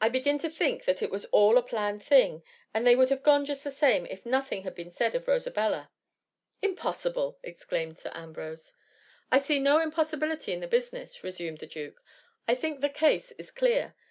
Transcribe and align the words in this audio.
I 0.00 0.08
begin 0.08 0.38
to 0.38 0.48
think 0.48 0.86
that 0.86 1.02
it 1.02 1.10
was 1.10 1.26
all 1.26 1.58
a 1.58 1.62
planned 1.62 2.02
thing, 2.02 2.42
and 2.72 2.86
they 2.86 2.96
would 2.96 3.10
have 3.10 3.22
gone 3.22 3.44
just 3.44 3.62
the 3.64 3.70
same 3.70 4.06
if 4.06 4.24
nothing 4.24 4.62
had 4.62 4.74
been 4.74 4.90
said 4.90 5.14
of 5.14 5.28
Rosabella.^ 5.28 5.84
^ 5.88 5.88
Impossible 6.62 7.32
!^ 6.62 7.32
exclaimed 7.42 7.98
Sir 7.98 8.10
Ambrose. 8.14 8.72
^^ 8.72 8.72
I 9.30 9.36
see 9.36 9.58
no 9.58 9.78
impossibility 9.78 10.54
in 10.54 10.60
the 10.60 10.68
business,^ 10.68 11.22
re 11.22 11.28
sumed 11.32 11.58
the 11.58 11.66
duke. 11.66 11.98
^^ 12.00 12.02
I 12.48 12.54
think 12.54 12.80
the 12.80 12.88
case 12.88 13.32
is 13.32 13.50
clear. 13.50 13.94